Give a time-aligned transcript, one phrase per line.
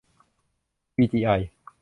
[0.97, 1.29] วีจีไอ